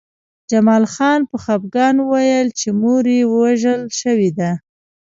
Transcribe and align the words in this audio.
جمال 0.49 0.83
خان 0.93 1.19
په 1.29 1.37
خپګان 1.43 1.95
وویل 1.99 2.47
چې 2.59 2.67
مور 2.81 3.03
یې 3.15 3.21
وژل 3.35 3.81
شوې 3.99 4.29
ده 4.39 4.51